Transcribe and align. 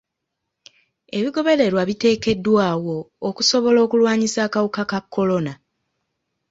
Ebigobererwa 1.17 1.81
biteekeddwawo 1.89 2.97
okusobola 3.29 3.79
okulwanyisa 3.85 4.39
akawuka 4.47 4.81
ka 4.91 4.99
kolona. 5.13 5.53